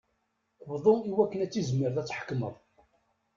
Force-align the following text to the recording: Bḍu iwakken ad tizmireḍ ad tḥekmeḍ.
Bḍu 0.69 0.95
iwakken 1.09 1.43
ad 1.45 1.51
tizmireḍ 1.51 1.97
ad 1.97 2.07
tḥekmeḍ. 2.07 2.55